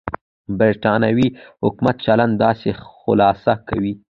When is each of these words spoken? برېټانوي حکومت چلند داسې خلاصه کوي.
برېټانوي 0.59 1.27
حکومت 1.63 1.95
چلند 2.05 2.33
داسې 2.45 2.69
خلاصه 2.99 3.53
کوي. 3.67 3.93